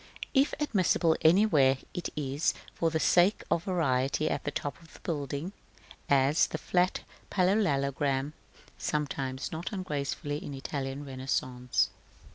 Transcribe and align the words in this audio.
If 0.33 0.55
admissible 0.59 1.15
anywhere, 1.21 1.77
it 1.93 2.09
is 2.15 2.55
for 2.73 2.89
the 2.89 2.99
sake 2.99 3.43
of 3.51 3.65
variety 3.65 4.31
at 4.31 4.43
the 4.45 4.49
top 4.49 4.81
of 4.81 4.95
the 4.95 4.99
building, 5.01 5.53
as 6.09 6.47
the 6.47 6.57
flat 6.57 7.01
parallelogram 7.29 8.33
sometimes 8.79 9.51
not 9.51 9.71
ungracefully 9.71 10.43
in 10.43 10.55
Italian 10.55 11.05
Renaissance. 11.05 11.89